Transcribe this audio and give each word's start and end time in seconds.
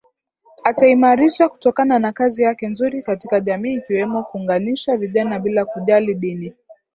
Ataimarisha 0.63 1.49
kutokana 1.49 1.99
na 1.99 2.11
kazi 2.11 2.43
yake 2.43 2.67
nzuri 2.67 3.01
katika 3.01 3.39
jamii 3.39 3.73
ikiwemo 3.73 4.23
kuunganisha 4.23 4.97
vijana 4.97 5.39
bila 5.39 5.65
kujali 5.65 6.13
dini 6.15 6.53